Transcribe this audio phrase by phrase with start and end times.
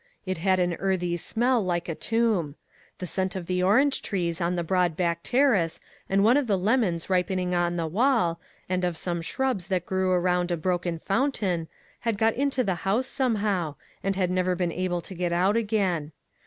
[0.25, 2.55] —it had an earthy smell, like a tomb.
[2.97, 7.07] The scent of the orange trees on the broad back terrace, and of the lemons
[7.07, 11.67] ripening on the wall, and of some shrubs that grew around a broken fountain,
[11.99, 16.13] had got into the house somehow, and had never been able to get out again.